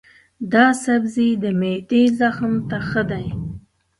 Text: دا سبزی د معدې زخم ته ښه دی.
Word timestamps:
دا 0.53 0.65
سبزی 0.83 1.29
د 1.43 1.45
معدې 1.59 2.03
زخم 2.19 2.53
ته 2.69 2.77
ښه 2.89 3.01
دی. 3.11 3.27